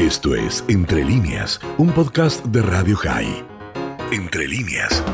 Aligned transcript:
Esto 0.00 0.34
es 0.34 0.64
Entre 0.66 1.04
líneas, 1.04 1.60
un 1.76 1.92
podcast 1.92 2.42
de 2.46 2.62
Radio 2.62 2.96
High. 2.96 3.44
Entre 4.10 4.48
líneas. 4.48 5.04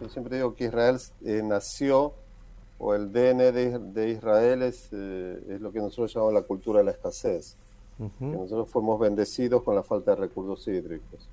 Yo 0.00 0.08
siempre 0.08 0.38
digo 0.38 0.56
que 0.56 0.64
Israel 0.64 0.98
eh, 1.24 1.40
nació, 1.44 2.12
o 2.78 2.96
el 2.96 3.12
DN 3.12 3.52
de, 3.52 4.10
Israel 4.10 4.62
es, 4.62 4.88
eh, 4.90 5.40
es, 5.50 5.60
lo 5.60 5.70
que 5.70 5.78
nosotros 5.78 6.12
llamamos 6.12 6.34
la 6.34 6.42
cultura 6.42 6.80
de 6.80 6.86
la 6.86 6.90
escasez. 6.90 7.54
que 8.18 8.24
nosotros 8.24 8.68
fuimos 8.70 8.98
bendecidos 8.98 9.62
con 9.62 9.76
la 9.76 9.84
falta 9.84 10.16
de 10.16 10.22
recursos 10.22 10.66
hídricos. 10.66 11.28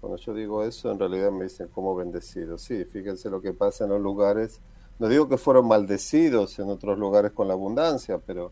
Cuando 0.00 0.16
yo 0.16 0.32
digo 0.32 0.64
eso, 0.64 0.90
en 0.90 0.98
realidad 0.98 1.30
me 1.30 1.44
dicen 1.44 1.68
como 1.74 1.94
bendecidos. 1.94 2.62
Sí, 2.62 2.86
fíjense 2.86 3.28
lo 3.28 3.42
que 3.42 3.52
pasa 3.52 3.84
en 3.84 3.90
los 3.90 4.00
lugares. 4.00 4.60
No 4.98 5.08
digo 5.08 5.28
que 5.28 5.36
fueron 5.36 5.68
maldecidos 5.68 6.58
en 6.58 6.70
otros 6.70 6.98
lugares 6.98 7.32
con 7.32 7.48
la 7.48 7.52
abundancia, 7.52 8.16
pero 8.16 8.50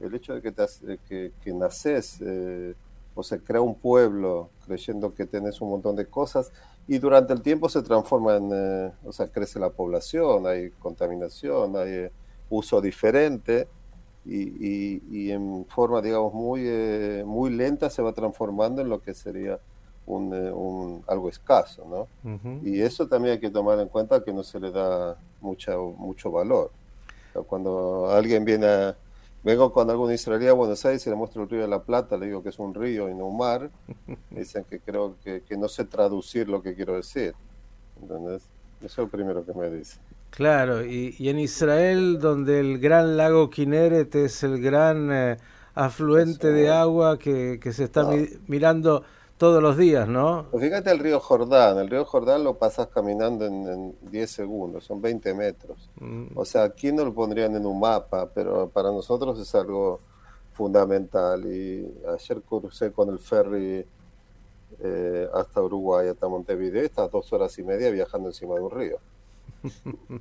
el 0.00 0.12
hecho 0.12 0.34
de 0.34 0.42
que, 0.42 0.50
te, 0.50 0.66
que, 1.08 1.30
que 1.40 1.54
naces 1.54 2.20
eh, 2.20 2.74
o 3.16 3.22
se 3.22 3.40
crea 3.42 3.62
un 3.62 3.74
pueblo 3.74 4.50
creyendo 4.66 5.14
que 5.14 5.26
tenés 5.26 5.60
un 5.60 5.70
montón 5.70 5.96
de 5.96 6.06
cosas 6.06 6.52
y 6.86 6.98
durante 6.98 7.32
el 7.32 7.40
tiempo 7.40 7.68
se 7.68 7.82
transforma 7.82 8.36
en, 8.36 8.50
eh, 8.52 8.92
o 9.04 9.10
sea, 9.10 9.26
crece 9.26 9.58
la 9.58 9.70
población, 9.70 10.46
hay 10.46 10.70
contaminación, 10.70 11.76
hay 11.76 11.90
eh, 11.90 12.12
uso 12.50 12.80
diferente 12.80 13.66
y, 14.24 15.00
y, 15.08 15.30
en 15.30 15.64
forma, 15.68 16.02
digamos, 16.02 16.34
muy, 16.34 16.62
eh, 16.64 17.22
muy 17.24 17.50
lenta 17.50 17.88
se 17.88 18.02
va 18.02 18.12
transformando 18.12 18.82
en 18.82 18.88
lo 18.88 19.00
que 19.00 19.14
sería 19.14 19.58
un, 20.04 20.34
un 20.34 21.04
algo 21.06 21.28
escaso, 21.28 21.84
¿no? 21.88 22.08
Y 22.64 22.80
eso 22.80 23.06
también 23.06 23.34
hay 23.34 23.40
que 23.40 23.50
tomar 23.50 23.78
en 23.78 23.88
cuenta 23.88 24.22
que 24.24 24.32
no 24.32 24.42
se 24.42 24.58
le 24.58 24.72
da 24.72 25.16
mucha, 25.40 25.76
mucho 25.78 26.32
valor. 26.32 26.72
cuando 27.46 28.10
alguien 28.10 28.44
viene 28.44 28.66
a 28.66 28.96
Vengo 29.46 29.72
con 29.72 29.88
algún 29.90 30.12
israelí 30.12 30.48
a 30.48 30.54
Buenos 30.54 30.84
Aires 30.84 31.06
y 31.06 31.10
le 31.10 31.14
muestro 31.14 31.44
el 31.44 31.48
río 31.48 31.60
de 31.60 31.68
la 31.68 31.80
Plata, 31.80 32.16
le 32.16 32.26
digo 32.26 32.42
que 32.42 32.48
es 32.48 32.58
un 32.58 32.74
río 32.74 33.08
y 33.08 33.14
no 33.14 33.26
un 33.26 33.36
mar. 33.36 33.70
dicen 34.30 34.64
que 34.68 34.80
creo 34.80 35.14
que, 35.22 35.40
no 35.56 35.68
sé 35.68 35.84
traducir 35.84 36.48
lo 36.48 36.60
que 36.62 36.74
quiero 36.74 36.96
decir. 36.96 37.32
Entonces, 38.02 38.42
Eso 38.80 38.86
es 38.86 38.98
lo 38.98 39.06
primero 39.06 39.46
que 39.46 39.54
me 39.54 39.70
dice. 39.70 40.00
Claro, 40.30 40.84
y, 40.84 41.14
en 41.20 41.38
Israel, 41.38 42.18
donde 42.18 42.58
el 42.58 42.80
gran 42.80 43.16
lago 43.16 43.48
Kineret 43.48 44.16
es 44.16 44.42
el 44.42 44.60
gran 44.60 45.12
eh, 45.12 45.36
afluente 45.76 46.50
de 46.50 46.68
agua 46.68 47.16
que, 47.16 47.60
se 47.70 47.84
está 47.84 48.10
mirando 48.48 49.04
todos 49.38 49.62
los 49.62 49.76
días, 49.76 50.08
¿no? 50.08 50.46
Pues 50.50 50.64
fíjate 50.64 50.90
el 50.90 50.98
río 50.98 51.20
Jordán, 51.20 51.78
el 51.78 51.90
río 51.90 52.04
Jordán 52.04 52.42
lo 52.42 52.56
pasas 52.56 52.88
caminando 52.88 53.44
en, 53.44 53.94
10 54.10 54.30
segundos, 54.30 54.84
son 54.84 55.02
20 55.02 55.34
metros. 55.34 55.90
Mm. 56.00 56.28
O 56.34 56.44
sea, 56.44 56.64
aquí 56.64 56.92
no 56.92 57.04
lo 57.04 57.14
pondrían 57.14 57.54
en 57.54 57.66
un 57.66 57.78
mapa, 57.78 58.30
pero 58.34 58.68
para 58.68 58.90
nosotros 58.90 59.38
es 59.38 59.54
algo 59.54 60.00
fundamental. 60.52 61.44
Y 61.44 61.86
ayer 62.08 62.40
crucé 62.42 62.92
con 62.92 63.10
el 63.10 63.18
ferry 63.18 63.84
eh, 64.80 65.28
hasta 65.34 65.62
Uruguay, 65.62 66.08
hasta 66.08 66.28
Montevideo, 66.28 66.84
está 66.84 67.06
dos 67.08 67.32
horas 67.32 67.58
y 67.58 67.62
media 67.62 67.90
viajando 67.90 68.28
encima 68.28 68.54
de 68.54 68.60
un 68.60 68.70
río. 68.70 68.98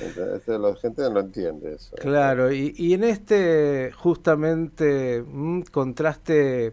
Entonces, 0.00 0.60
la 0.60 0.74
gente 0.76 1.02
no 1.02 1.10
lo 1.10 1.20
entiende 1.20 1.74
eso. 1.74 1.94
Claro, 1.96 2.50
y, 2.50 2.74
y 2.76 2.94
en 2.94 3.04
este 3.04 3.92
justamente 3.92 5.22
mm, 5.22 5.62
contraste 5.70 6.72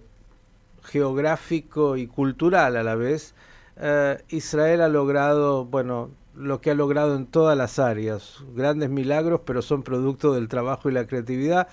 geográfico 0.85 1.97
y 1.97 2.07
cultural 2.07 2.77
a 2.77 2.83
la 2.83 2.95
vez, 2.95 3.35
eh, 3.77 4.23
Israel 4.29 4.81
ha 4.81 4.89
logrado, 4.89 5.65
bueno, 5.65 6.11
lo 6.35 6.61
que 6.61 6.71
ha 6.71 6.75
logrado 6.75 7.15
en 7.15 7.25
todas 7.25 7.57
las 7.57 7.79
áreas, 7.79 8.43
grandes 8.53 8.89
milagros, 8.89 9.41
pero 9.45 9.61
son 9.61 9.83
producto 9.83 10.33
del 10.33 10.47
trabajo 10.47 10.89
y 10.89 10.93
la 10.93 11.05
creatividad. 11.05 11.67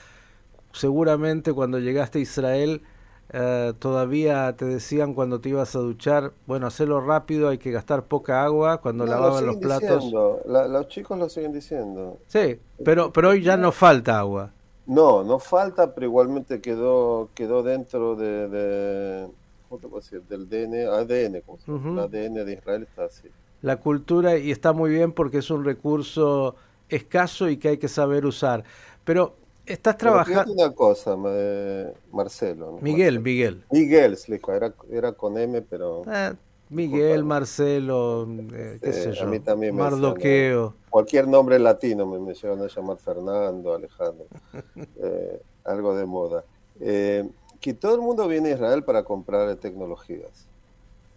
Seguramente 0.72 1.52
cuando 1.52 1.78
llegaste 1.78 2.18
a 2.18 2.22
Israel 2.22 2.82
eh, 3.34 3.72
todavía 3.78 4.54
te 4.56 4.66
decían 4.66 5.14
cuando 5.14 5.40
te 5.40 5.48
ibas 5.48 5.74
a 5.74 5.78
duchar, 5.78 6.32
bueno, 6.46 6.66
hacerlo 6.66 7.00
rápido, 7.00 7.48
hay 7.48 7.56
que 7.56 7.70
gastar 7.70 8.04
poca 8.04 8.44
agua 8.44 8.82
cuando 8.82 9.06
lavaban 9.06 9.46
los 9.46 9.56
platos. 9.56 10.12
los 10.44 10.88
chicos 10.88 11.18
lo 11.18 11.30
siguen 11.30 11.52
diciendo. 11.52 12.18
Sí, 12.26 12.58
pero, 12.84 13.10
pero 13.10 13.30
hoy 13.30 13.42
ya 13.42 13.56
no 13.56 13.72
falta 13.72 14.18
agua. 14.18 14.52
No, 14.92 15.24
no 15.24 15.38
falta, 15.38 15.94
pero 15.94 16.06
igualmente 16.06 16.60
quedó 16.60 17.30
quedó 17.34 17.62
dentro 17.62 18.14
de, 18.14 19.26
¿cómo 19.68 19.80
te 19.80 19.88
puedo 19.88 20.00
decir? 20.02 20.22
del 20.28 20.48
DNA, 20.48 20.92
ADN, 20.92 21.36
el 21.36 21.98
ADN 21.98 22.44
de 22.44 22.52
Israel 22.52 22.82
está 22.82 23.04
así. 23.06 23.28
La 23.62 23.76
cultura, 23.76 24.36
y 24.36 24.50
está 24.50 24.74
muy 24.74 24.90
bien 24.90 25.12
porque 25.12 25.38
es 25.38 25.50
un 25.50 25.64
recurso 25.64 26.56
escaso 26.90 27.48
y 27.48 27.56
que 27.56 27.68
hay 27.68 27.78
que 27.78 27.88
saber 27.88 28.26
usar. 28.26 28.64
Pero 29.04 29.36
estás 29.64 29.96
trabajando... 29.96 30.52
una 30.52 30.72
cosa, 30.72 31.16
Marcelo. 32.12 32.78
Miguel, 32.82 33.20
Miguel. 33.20 33.64
Miguel, 33.70 34.18
era, 34.48 34.74
era 34.90 35.12
con 35.12 35.38
M, 35.38 35.62
pero... 35.62 36.02
Ah, 36.06 36.34
Miguel, 36.72 37.22
Marcelo, 37.22 38.26
eh, 38.54 38.78
qué 38.82 38.92
sé 38.94 39.12
yo, 39.12 39.26
Mardoqueo. 39.74 40.74
cualquier 40.88 41.28
nombre 41.28 41.58
latino 41.58 42.06
me, 42.06 42.18
me 42.18 42.32
llegan 42.32 42.62
a 42.62 42.66
llamar 42.66 42.96
Fernando, 42.96 43.74
Alejandro, 43.74 44.24
eh, 44.96 45.42
algo 45.64 45.94
de 45.94 46.06
moda. 46.06 46.44
Eh, 46.80 47.28
que 47.60 47.74
todo 47.74 47.94
el 47.94 48.00
mundo 48.00 48.26
viene 48.26 48.48
a 48.48 48.54
Israel 48.54 48.84
para 48.84 49.04
comprar 49.04 49.54
tecnologías. 49.56 50.48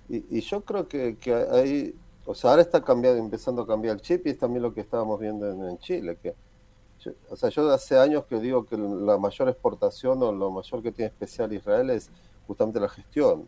Y, 0.10 0.42
yo 0.42 0.62
creo 0.62 0.90
que, 0.90 1.16
que, 1.16 1.34
hay, 1.34 1.96
o 2.26 2.36
sea, 2.36 2.52
ahora 2.52 2.62
está 2.62 2.82
cambiando, 2.82 3.18
empezando 3.20 3.62
a 3.62 3.68
cambiar 3.68 3.96
el 3.96 4.02
chip 4.02 4.28
y 4.28 4.32
es 4.32 4.38
también 4.38 4.62
lo 4.62 4.74
que 4.74 4.82
estábamos 4.82 5.20
viendo 5.22 5.50
en, 5.50 5.80
Chile. 5.80 6.18
Que, 6.22 6.36
o 7.30 7.36
sea, 7.38 7.50
yo 7.50 7.72
hace 7.72 7.98
años 7.98 8.26
que 8.26 8.40
digo 8.40 8.66
que 8.66 8.78
la 8.78 9.18
mayor 9.18 9.48
exportación 9.48 10.22
o 10.22 10.34
lo 10.34 10.52
mayor 10.52 10.84
que 10.84 10.92
tiene 10.92 11.08
especial 11.08 11.54
Israel 11.54 11.90
es 11.92 12.12
justamente 12.46 12.80
la 12.80 12.90
gestión 12.90 13.48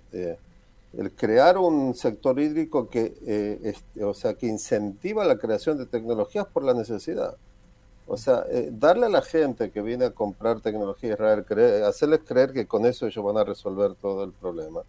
el 0.93 1.11
crear 1.11 1.57
un 1.57 1.93
sector 1.95 2.39
hídrico 2.39 2.89
que, 2.89 3.13
eh, 3.25 3.73
o 4.03 4.13
sea, 4.13 4.33
que 4.35 4.47
incentiva 4.47 5.25
la 5.25 5.37
creación 5.37 5.77
de 5.77 5.85
tecnologías 5.85 6.45
por 6.47 6.63
la 6.63 6.73
necesidad. 6.73 7.35
O 8.07 8.15
sea, 8.15 8.45
eh, 8.49 8.69
darle 8.71 9.07
a 9.07 9.09
la 9.09 9.21
gente 9.21 9.69
que 9.69 9.81
viene 9.81 10.05
a 10.05 10.11
comprar 10.11 10.61
tecnología 10.61 11.13
Israel, 11.13 11.45
hacerles 11.83 12.21
creer 12.25 12.53
que 12.53 12.65
con 12.65 12.85
eso 12.85 13.05
ellos 13.05 13.23
van 13.23 13.37
a 13.37 13.43
resolver 13.43 13.95
todo 13.95 14.23
el 14.23 14.31
problema, 14.31 14.81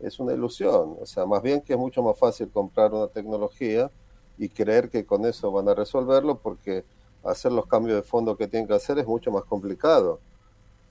es 0.00 0.18
una 0.18 0.32
ilusión. 0.32 0.96
O 1.00 1.06
sea, 1.06 1.26
más 1.26 1.42
bien 1.42 1.60
que 1.60 1.74
es 1.74 1.78
mucho 1.78 2.02
más 2.02 2.18
fácil 2.18 2.50
comprar 2.50 2.92
una 2.92 3.06
tecnología 3.06 3.90
y 4.36 4.48
creer 4.48 4.90
que 4.90 5.06
con 5.06 5.24
eso 5.26 5.52
van 5.52 5.68
a 5.68 5.74
resolverlo 5.74 6.38
porque 6.38 6.84
hacer 7.22 7.52
los 7.52 7.66
cambios 7.66 7.96
de 7.96 8.02
fondo 8.02 8.36
que 8.36 8.48
tienen 8.48 8.66
que 8.66 8.74
hacer 8.74 8.98
es 8.98 9.06
mucho 9.06 9.30
más 9.30 9.44
complicado. 9.44 10.18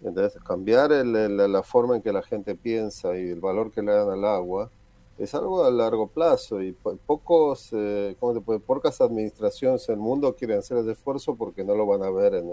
Entonces, 0.05 0.41
cambiar 0.43 0.91
la 0.91 1.63
forma 1.63 1.95
en 1.95 2.01
que 2.01 2.13
la 2.13 2.21
gente 2.21 2.55
piensa 2.55 3.17
y 3.17 3.29
el 3.29 3.39
valor 3.39 3.71
que 3.71 3.81
le 3.81 3.91
dan 3.91 4.09
al 4.09 4.23
agua 4.23 4.69
es 5.17 5.33
algo 5.33 5.63
a 5.63 5.71
largo 5.71 6.07
plazo 6.07 6.61
y 6.61 6.73
pocos, 6.73 7.69
eh, 7.71 8.15
¿cómo 8.19 8.39
puede? 8.41 8.59
pocas 8.59 8.99
administraciones 9.01 9.87
en 9.89 9.95
el 9.95 10.01
mundo 10.01 10.35
quieren 10.35 10.59
hacer 10.59 10.77
ese 10.77 10.91
esfuerzo 10.91 11.35
porque 11.35 11.63
no 11.63 11.73
lo 11.73 11.85
van 11.85 12.03
a 12.03 12.09
ver 12.11 12.35
en, 12.35 12.51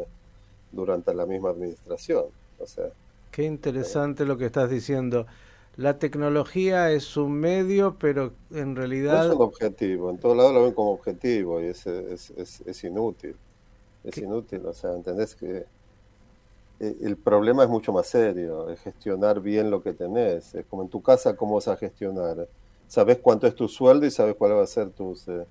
durante 0.70 1.12
la 1.12 1.26
misma 1.26 1.50
administración. 1.50 2.24
O 2.58 2.66
sea, 2.66 2.86
Qué 3.32 3.44
interesante 3.44 4.24
lo 4.26 4.36
que 4.36 4.44
estás 4.44 4.70
diciendo. 4.70 5.26
La 5.76 5.98
tecnología 5.98 6.90
es 6.90 7.16
un 7.16 7.32
medio, 7.32 7.96
pero 7.98 8.34
en 8.50 8.76
realidad... 8.76 9.26
es 9.26 9.34
un 9.34 9.42
objetivo, 9.42 10.10
en 10.10 10.18
todos 10.18 10.36
lados 10.36 10.52
lo 10.52 10.64
ven 10.64 10.74
como 10.74 10.92
objetivo 10.92 11.60
y 11.62 11.66
es, 11.66 11.86
es, 11.86 12.30
es, 12.66 12.84
inútil. 12.84 13.34
Es 14.04 14.18
inútil, 14.18 14.66
o 14.66 14.74
sea, 14.74 14.92
¿entendés 14.92 15.34
que 15.34 15.58
eh, 15.58 15.66
el 16.82 17.16
problema 17.16 17.62
es 17.62 17.68
mucho 17.68 17.92
más 17.92 18.08
serio, 18.08 18.68
es 18.68 18.80
gestionar 18.80 19.40
bien 19.40 19.70
lo 19.70 19.82
que 19.82 19.92
tenés. 19.92 20.54
Es 20.54 20.66
como 20.66 20.82
en 20.82 20.88
tu 20.88 21.00
casa, 21.00 21.36
¿cómo 21.36 21.54
vas 21.54 21.68
a 21.68 21.76
gestionar? 21.76 22.48
Sabes 22.88 23.18
cuánto 23.18 23.46
es 23.46 23.54
tu 23.54 23.68
sueldo 23.68 24.04
y 24.04 24.10
sabes 24.10 24.34
cuál 24.34 24.56
va 24.56 24.62
a 24.62 24.66
ser 24.66 24.90
tus, 24.90 25.28
eh, 25.28 25.46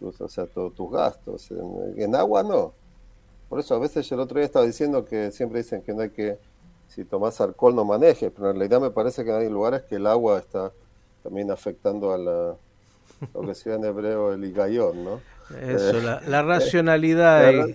o 0.00 0.28
sea, 0.28 0.46
todos 0.46 0.72
tus 0.74 0.90
gastos. 0.90 1.50
En, 1.96 2.14
agua 2.14 2.44
no. 2.44 2.72
Por 3.48 3.58
eso 3.58 3.74
a 3.74 3.78
veces 3.80 4.10
el 4.12 4.20
otro 4.20 4.38
día 4.38 4.46
estaba 4.46 4.64
diciendo 4.64 5.04
que 5.04 5.32
siempre 5.32 5.58
dicen 5.58 5.82
que 5.82 5.92
no 5.92 6.02
hay 6.02 6.10
que, 6.10 6.38
si 6.88 7.04
tomas 7.04 7.40
alcohol 7.40 7.74
no 7.74 7.84
manejes, 7.84 8.30
pero 8.30 8.50
en 8.50 8.56
realidad 8.56 8.80
me 8.80 8.90
parece 8.90 9.24
que 9.24 9.32
hay 9.32 9.48
lugares 9.48 9.82
que 9.82 9.96
el 9.96 10.06
agua 10.06 10.38
está 10.38 10.72
también 11.24 11.50
afectando 11.50 12.12
a 12.12 12.18
la, 12.18 12.56
lo 13.34 13.42
que 13.42 13.54
se 13.54 13.72
en 13.74 13.84
hebreo 13.84 14.32
el 14.32 14.44
higayón, 14.44 15.04
¿no? 15.04 15.20
Eso, 15.60 16.00
la, 16.00 16.42
racionalidad 16.42 17.66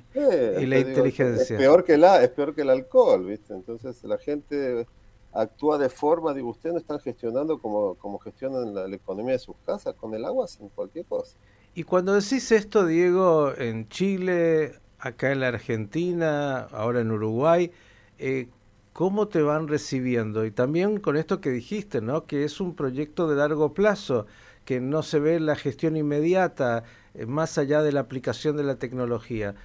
y, 0.55 0.65
la 0.65 0.79
inteligencia. 0.79 1.57
Es 1.57 1.61
peor, 1.61 1.83
que 1.83 1.97
la, 1.97 2.23
es 2.23 2.29
peor 2.29 2.55
que 2.55 2.61
el 2.61 2.69
alcohol, 2.69 3.25
¿viste? 3.25 3.53
Entonces 3.53 4.01
la 4.05 4.17
gente 4.17 4.87
actúa 5.35 5.77
de 5.77 5.89
forma, 5.89 6.33
digo, 6.33 6.49
ustedes 6.49 6.73
no 6.73 6.79
están 6.79 6.99
gestionando 6.99 7.59
como, 7.59 7.95
como 7.95 8.17
gestionan 8.19 8.73
la, 8.73 8.95
economía 8.95 9.33
de 9.33 9.39
sus 9.39 9.55
casas, 9.65 9.93
con 9.95 10.13
el 10.13 10.23
agua, 10.23 10.47
sin 10.47 10.69
cualquier 10.69 11.05
cosa. 11.05 11.37
Y 11.73 11.83
cuando 11.83 12.13
decís 12.13 12.51
esto, 12.53 12.85
Diego, 12.85 13.53
en 13.57 13.89
Chile, 13.89 14.79
acá 14.97 15.33
en 15.33 15.41
la 15.41 15.49
Argentina, 15.49 16.61
ahora 16.71 17.01
en 17.01 17.11
Uruguay, 17.11 17.71
eh, 18.17 18.47
¿cómo 18.93 19.27
te 19.27 19.41
van 19.41 19.67
recibiendo? 19.67 20.45
Y 20.45 20.51
también 20.51 21.01
con 21.01 21.17
esto 21.17 21.41
que 21.41 21.49
dijiste, 21.49 21.99
¿no? 21.99 22.25
Que 22.25 22.45
es 22.45 22.61
un 22.61 22.73
proyecto 22.73 23.27
de 23.27 23.35
largo 23.35 23.73
plazo, 23.73 24.25
que 24.65 24.81
no 24.81 25.03
se 25.03 25.19
ve 25.19 25.39
la 25.39 25.55
gestión 25.55 25.95
inmediata, 25.95 26.83
eh, 27.13 27.25
más 27.25 27.57
allá 27.57 27.81
de 27.83 27.91
la 27.91 28.01
aplicación 28.01 28.57
de 28.57 28.63
la 28.63 28.75
tecnología. 28.75 29.55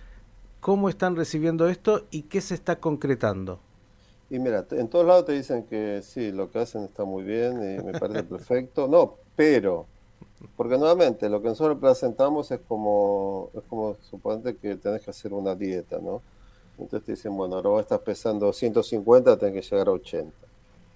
¿Cómo 0.60 0.88
están 0.90 1.16
recibiendo 1.16 1.68
esto 1.68 2.04
y 2.10 2.22
qué 2.22 2.40
se 2.42 2.54
está 2.54 2.76
concretando? 2.76 3.60
Y 4.28 4.38
mira, 4.38 4.64
en 4.70 4.88
todos 4.88 5.06
lados 5.06 5.24
te 5.24 5.32
dicen 5.32 5.64
que 5.64 6.02
sí, 6.02 6.30
lo 6.30 6.50
que 6.50 6.60
hacen 6.60 6.84
está 6.84 7.04
muy 7.04 7.24
bien 7.24 7.56
y 7.56 7.82
me 7.82 7.98
parece 7.98 8.22
perfecto. 8.24 8.86
No, 8.86 9.16
pero, 9.34 9.86
porque 10.56 10.76
nuevamente 10.76 11.28
lo 11.28 11.40
que 11.40 11.48
nosotros 11.48 11.78
presentamos 11.78 12.50
es 12.50 12.60
como, 12.68 13.50
es 13.54 13.62
como 13.68 13.96
suponte 14.02 14.54
que 14.56 14.76
tenés 14.76 15.02
que 15.02 15.10
hacer 15.10 15.32
una 15.32 15.54
dieta, 15.54 15.98
¿no? 15.98 16.22
Entonces 16.78 17.06
te 17.06 17.12
dicen, 17.12 17.36
bueno, 17.36 17.56
ahora 17.56 17.80
estás 17.80 18.00
pesando 18.00 18.52
150, 18.52 19.36
tenés 19.38 19.54
que 19.54 19.74
llegar 19.74 19.88
a 19.88 19.92
80. 19.92 20.49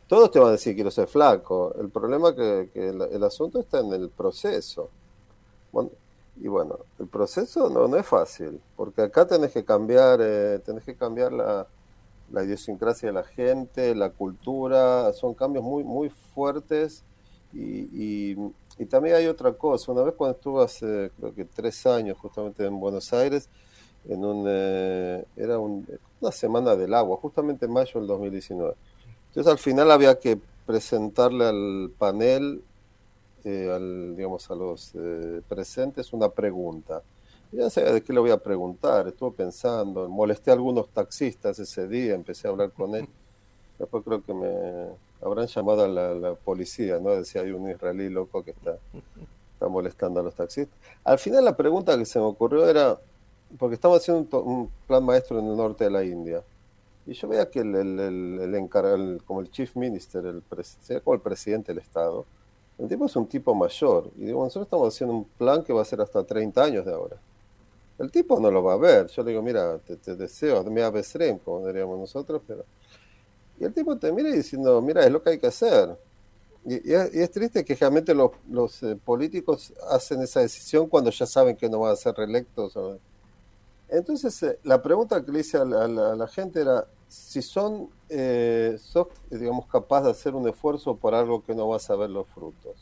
Todos 0.08 0.30
te 0.30 0.38
van 0.38 0.48
a 0.48 0.52
decir 0.52 0.74
quiero 0.74 0.90
ser 0.90 1.08
flaco. 1.08 1.74
El 1.80 1.88
problema 1.88 2.34
que, 2.34 2.70
que 2.72 2.88
el, 2.88 3.24
asunto 3.24 3.60
está 3.60 3.80
en 3.80 3.92
el 3.92 4.10
proceso. 4.10 4.90
y 6.36 6.48
bueno, 6.48 6.78
el 6.98 7.06
proceso 7.06 7.70
no, 7.70 7.88
no 7.88 7.96
es 7.96 8.06
fácil, 8.06 8.60
porque 8.76 9.02
acá 9.02 9.26
tenés 9.26 9.52
que 9.52 9.64
cambiar, 9.64 10.20
eh, 10.22 10.58
tenés 10.64 10.84
que 10.84 10.94
cambiar 10.96 11.32
la, 11.32 11.66
idiosincrasia 12.44 13.08
de 13.08 13.12
la 13.12 13.24
gente, 13.24 13.94
la 13.94 14.10
cultura, 14.10 15.12
son 15.12 15.34
cambios 15.34 15.64
muy, 15.64 15.84
muy 15.84 16.10
fuertes 16.34 17.04
y, 17.52 18.34
y, 18.76 18.86
también 18.86 19.16
hay 19.16 19.26
otra 19.28 19.52
cosa. 19.52 19.92
Una 19.92 20.02
vez 20.02 20.14
cuando 20.14 20.36
estuve 20.36 20.64
hace 20.64 21.10
creo 21.16 21.34
que 21.34 21.44
tres 21.44 21.86
años 21.86 22.18
justamente 22.18 22.66
en 22.66 22.78
Buenos 22.80 23.12
Aires, 23.12 23.48
en 24.08 24.24
un, 24.24 24.44
eh, 24.48 25.24
era 25.36 25.58
una 25.58 26.32
semana 26.32 26.76
del 26.76 26.92
agua, 26.92 27.16
justamente 27.16 27.66
en 27.66 27.72
mayo 27.72 28.00
del 28.00 28.08
2019. 28.08 28.74
Entonces 29.34 29.50
al 29.50 29.58
final 29.58 29.90
había 29.90 30.16
que 30.20 30.38
presentarle 30.64 31.44
al 31.46 31.90
panel, 31.98 32.62
eh, 33.42 33.68
al, 33.68 34.14
digamos, 34.14 34.48
a 34.48 34.54
los 34.54 34.92
eh, 34.94 35.42
presentes 35.48 36.12
una 36.12 36.28
pregunta. 36.28 37.02
Ya 37.50 37.68
sabía 37.68 37.92
de 37.94 38.00
qué 38.00 38.12
le 38.12 38.20
voy 38.20 38.30
a 38.30 38.38
preguntar, 38.38 39.08
estuve 39.08 39.32
pensando, 39.32 40.08
molesté 40.08 40.52
a 40.52 40.54
algunos 40.54 40.88
taxistas 40.88 41.58
ese 41.58 41.88
día, 41.88 42.14
empecé 42.14 42.46
a 42.46 42.52
hablar 42.52 42.70
con 42.70 42.94
él. 42.94 43.08
Después 43.80 44.04
creo 44.04 44.22
que 44.22 44.32
me 44.32 44.48
habrán 45.20 45.48
llamado 45.48 45.82
a 45.84 45.88
la, 45.88 46.34
policía, 46.36 47.00
¿no? 47.00 47.10
Decía, 47.10 47.40
hay 47.40 47.50
un 47.50 47.68
israelí 47.68 48.10
loco 48.10 48.44
que 48.44 48.52
está, 48.52 48.78
está 49.52 49.66
molestando 49.66 50.20
a 50.20 50.22
los 50.22 50.34
taxistas. 50.34 50.78
Al 51.02 51.18
final 51.18 51.44
la 51.44 51.56
pregunta 51.56 51.98
que 51.98 52.04
se 52.04 52.20
me 52.20 52.26
ocurrió 52.26 52.68
era, 52.68 53.00
porque 53.58 53.74
estamos 53.74 53.98
haciendo 53.98 54.42
un, 54.42 54.70
plan 54.86 55.04
maestro 55.04 55.40
en 55.40 55.48
el 55.48 55.56
norte 55.56 55.82
de 55.82 55.90
la 55.90 56.04
India, 56.04 56.44
y 57.06 57.12
yo 57.12 57.28
veía 57.28 57.50
que 57.50 57.60
el, 57.60 57.74
el, 57.74 58.40
el, 58.40 58.54
encargado, 58.54 59.18
como 59.26 59.40
el 59.40 59.50
chief 59.50 59.76
minister, 59.76 60.24
el 60.26 60.42
como 61.02 61.14
el 61.14 61.20
presidente 61.20 61.72
del 61.72 61.82
Estado, 61.82 62.24
el 62.78 62.88
tipo 62.88 63.06
es 63.06 63.14
un 63.16 63.26
tipo 63.26 63.54
mayor, 63.54 64.10
y 64.16 64.26
digo, 64.26 64.42
nosotros 64.42 64.66
estamos 64.66 64.94
haciendo 64.94 65.14
un 65.14 65.24
plan 65.24 65.62
que 65.62 65.72
va 65.72 65.82
a 65.82 65.84
ser 65.84 66.00
hasta 66.00 66.24
30 66.24 66.62
años 66.62 66.84
de 66.84 66.92
ahora. 66.92 67.16
El 67.98 68.10
tipo 68.10 68.40
no 68.40 68.50
lo 68.50 68.62
va 68.62 68.74
a 68.74 68.76
ver. 68.76 69.06
Yo 69.08 69.22
le 69.22 69.30
digo, 69.30 69.42
mira, 69.42 69.78
te, 69.78 70.16
deseo, 70.16 70.64
me 70.64 70.82
avesrem, 70.82 71.38
como 71.38 71.66
diríamos 71.66 71.98
nosotros, 71.98 72.42
pero... 72.46 72.64
Y 73.60 73.64
el 73.64 73.72
tipo 73.72 73.96
te 73.96 74.10
mira 74.12 74.30
diciendo, 74.30 74.82
mira, 74.82 75.04
es 75.04 75.12
lo 75.12 75.22
que 75.22 75.30
hay 75.30 75.38
que 75.38 75.46
hacer. 75.46 75.96
Y, 76.64 76.92
es, 76.92 77.30
triste 77.30 77.64
que 77.64 77.76
realmente 77.76 78.12
los, 78.14 78.32
los 78.50 78.82
eh, 78.82 78.96
políticos 78.96 79.72
hacen 79.90 80.22
esa 80.22 80.40
decisión 80.40 80.88
cuando 80.88 81.10
ya 81.10 81.26
saben 81.26 81.56
que 81.56 81.68
no 81.68 81.78
van 81.80 81.92
a 81.92 81.96
ser 81.96 82.14
reelectos. 82.14 82.76
Entonces, 83.94 84.42
eh, 84.42 84.58
la 84.64 84.82
pregunta 84.82 85.24
que 85.24 85.30
le 85.30 85.40
hice 85.40 85.56
a 85.56 85.64
la, 85.64 86.26
gente 86.26 86.60
era 86.60 86.86
si 87.08 87.40
son, 87.42 87.88
eh, 88.08 88.76
sos, 88.78 89.06
digamos, 89.30 89.66
capaz 89.66 90.02
de 90.02 90.10
hacer 90.10 90.34
un 90.34 90.48
esfuerzo 90.48 90.96
por 90.96 91.14
algo 91.14 91.44
que 91.44 91.54
no 91.54 91.68
vas 91.68 91.88
a 91.90 91.96
ver 91.96 92.10
los 92.10 92.26
frutos. 92.26 92.74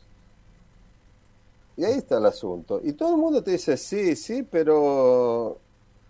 Y 1.76 1.84
ahí 1.84 1.98
está 1.98 2.18
el 2.18 2.26
asunto. 2.26 2.80
Y 2.82 2.92
todo 2.92 3.10
el 3.10 3.20
mundo 3.20 3.42
te 3.42 3.50
dice, 3.50 3.76
sí, 3.76 4.16
sí, 4.16 4.42
pero, 4.42 5.58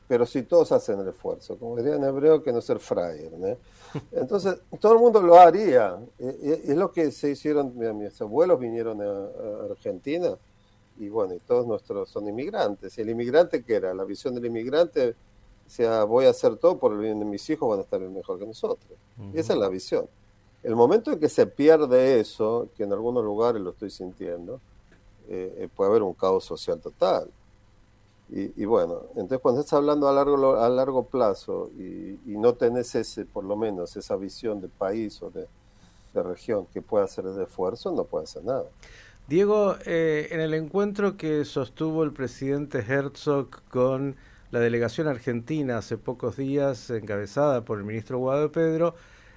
pero 0.06 0.24
si 0.24 0.42
todos 0.42 0.70
hacen 0.70 1.00
el 1.00 1.08
esfuerzo. 1.08 1.56
Como 1.56 1.76
diría 1.76 1.96
en 1.96 2.04
hebreo, 2.04 2.42
que 2.42 2.52
no 2.52 2.60
ser 2.60 2.78
frayer. 2.78 3.32
Entonces, 4.12 4.56
todo 4.80 4.92
el 4.92 4.98
mundo 5.00 5.20
lo 5.20 5.36
haría. 5.36 5.98
Es 6.18 6.76
lo 6.76 6.92
que 6.92 7.10
se 7.10 7.30
hicieron, 7.30 7.76
mis 7.98 8.20
abuelos 8.20 8.58
vinieron 8.60 9.02
a, 9.02 9.64
Argentina 9.70 10.36
y 10.98 11.08
bueno, 11.08 11.34
y 11.34 11.38
todos 11.40 11.66
nuestros 11.66 12.08
son 12.08 12.28
inmigrantes. 12.28 12.96
¿Y 12.98 13.02
el 13.02 13.10
inmigrante 13.10 13.62
qué 13.62 13.74
era? 13.76 13.94
La 13.94 14.04
visión 14.04 14.34
del 14.34 14.46
inmigrante, 14.46 15.10
o 15.66 15.70
sea, 15.70 16.04
voy 16.04 16.26
a 16.26 16.30
hacer 16.30 16.56
todo 16.56 16.78
por 16.78 16.92
el 16.92 16.98
bien 16.98 17.18
de 17.18 17.24
mis 17.24 17.48
hijos, 17.50 17.68
van 17.68 17.80
a 17.80 17.82
estar 17.82 18.00
mejor 18.00 18.38
que 18.38 18.46
nosotros. 18.46 18.98
Y 19.32 19.38
esa 19.38 19.52
es 19.54 19.58
la 19.58 19.68
visión. 19.68 20.06
El 20.62 20.76
momento 20.76 21.12
en 21.12 21.18
que 21.18 21.28
se 21.28 21.46
pierde 21.46 22.20
eso, 22.20 22.68
que 22.76 22.84
en 22.84 22.92
algunos 22.92 23.24
lugares 23.24 23.60
lo 23.60 23.70
estoy 23.70 23.90
sintiendo, 23.90 24.60
eh, 25.28 25.54
eh, 25.58 25.68
puede 25.74 25.90
haber 25.90 26.02
un 26.02 26.14
caos 26.14 26.44
social 26.44 26.80
total. 26.80 27.28
Y, 28.34 28.64
bueno, 28.64 29.02
entonces 29.10 29.40
cuando 29.40 29.60
estás 29.60 29.74
hablando 29.74 30.08
a 30.08 30.12
largo, 30.12 30.56
a 30.56 30.66
largo 30.70 31.04
plazo 31.04 31.68
y, 31.76 32.18
no 32.24 32.54
tenés 32.54 32.94
ese, 32.94 33.26
por 33.26 33.44
lo 33.44 33.56
menos, 33.56 33.94
esa 33.94 34.16
visión 34.16 34.58
de 34.58 34.68
país 34.68 35.20
o 35.22 35.28
de, 35.30 35.46
región 36.14 36.66
que 36.72 36.80
pueda 36.80 37.04
hacer 37.04 37.26
ese 37.26 37.42
esfuerzo, 37.42 37.92
no 37.92 38.04
puede 38.04 38.24
hacer 38.24 38.42
nada. 38.42 38.64
Diego, 39.28 39.76
eh, 39.86 40.28
en 40.32 40.40
el 40.40 40.52
encuentro 40.52 41.16
que 41.16 41.44
sostuvo 41.44 42.02
el 42.02 42.12
presidente 42.12 42.80
Herzog 42.80 43.62
con 43.68 44.16
la 44.50 44.58
delegación 44.58 45.06
argentina 45.06 45.78
hace 45.78 45.96
pocos 45.96 46.36
días, 46.36 46.90
encabezada 46.90 47.64
por 47.64 47.78
el 47.78 47.84
ministro 47.84 48.18
Guado 48.18 48.50
Pedro, 48.50 48.94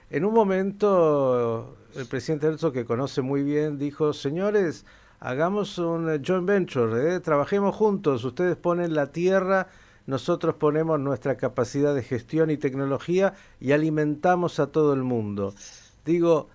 en 0.09 0.25
un 0.25 0.33
momento 0.33 1.77
el 1.95 2.07
presidente 2.07 2.47
Herzog, 2.47 2.73
que 2.73 2.83
conoce 2.83 3.21
muy 3.21 3.43
bien, 3.43 3.77
dijo, 3.77 4.11
señores, 4.11 4.85
hagamos 5.19 5.77
un 5.77 6.05
joint 6.23 6.47
venture, 6.47 7.15
¿eh? 7.15 7.19
trabajemos 7.19 7.75
juntos, 7.75 8.25
ustedes 8.25 8.57
ponen 8.57 8.95
la 8.95 9.11
tierra, 9.11 9.67
nosotros 10.07 10.55
ponemos 10.55 10.99
nuestra 10.99 11.37
capacidad 11.37 11.93
de 11.95 12.03
gestión 12.03 12.49
y 12.49 12.57
tecnología 12.57 13.33
y 13.59 13.71
alimentamos 13.71 14.59
a 14.59 14.67
todo 14.67 14.93
el 14.93 15.03
mundo. 15.03 15.53
Digo, 16.05 16.49